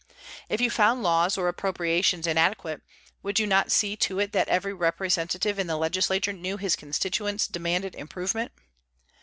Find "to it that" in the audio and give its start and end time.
3.97-4.47